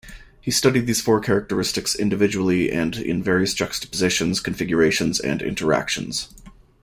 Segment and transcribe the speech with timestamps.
[0.41, 6.29] He studied these four characteristics individually and in various juxtapositions, configurations, and interactions.